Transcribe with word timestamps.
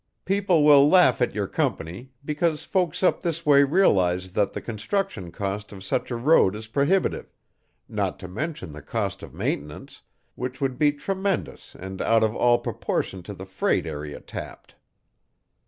People 0.25 0.63
will 0.63 0.89
laugh 0.89 1.21
at 1.21 1.35
your 1.35 1.45
company, 1.45 2.09
because 2.25 2.63
folks 2.65 3.03
up 3.03 3.21
this 3.21 3.45
way 3.45 3.61
realize 3.63 4.31
that 4.31 4.51
the 4.53 4.59
construction 4.59 5.31
cost 5.31 5.71
of 5.71 5.83
such 5.83 6.09
a 6.09 6.15
road 6.15 6.55
is 6.55 6.65
prohibitive, 6.65 7.35
not 7.87 8.17
to 8.17 8.27
mention 8.27 8.71
the 8.71 8.81
cost 8.81 9.21
of 9.21 9.31
maintenance, 9.31 10.01
which 10.33 10.59
would 10.59 10.79
be 10.79 10.91
tremendous 10.91 11.75
and 11.75 12.01
out 12.01 12.23
of 12.23 12.35
all 12.35 12.57
proportion 12.57 13.21
to 13.21 13.35
the 13.35 13.45
freight 13.45 13.85
area 13.85 14.19
tapped." 14.19 14.73